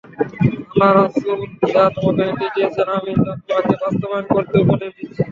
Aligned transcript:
আল্লাহর 0.71 0.95
রাসূল 0.99 1.39
যা 1.71 1.83
তোমাকে 1.95 2.21
নির্দেশ 2.21 2.49
দিয়েছেন 2.55 2.87
আমি 2.97 3.11
তা 3.17 3.31
তোমাকে 3.47 3.73
বাস্তবায়ন 3.81 4.25
করতে 4.35 4.55
উপদেশ 4.63 4.91
দিচ্ছি। 4.97 5.21